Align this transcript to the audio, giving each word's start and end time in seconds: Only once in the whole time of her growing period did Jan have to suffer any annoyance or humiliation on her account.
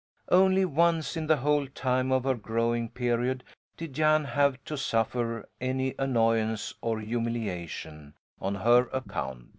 Only 0.31 0.65
once 0.65 1.15
in 1.15 1.27
the 1.27 1.37
whole 1.37 1.67
time 1.67 2.11
of 2.11 2.23
her 2.23 2.33
growing 2.33 2.89
period 2.89 3.43
did 3.77 3.93
Jan 3.93 4.23
have 4.23 4.57
to 4.65 4.75
suffer 4.75 5.47
any 5.59 5.93
annoyance 5.99 6.73
or 6.81 6.99
humiliation 6.99 8.15
on 8.39 8.55
her 8.55 8.87
account. 8.93 9.49